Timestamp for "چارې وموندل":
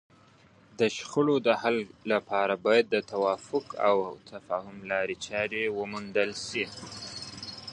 5.27-6.31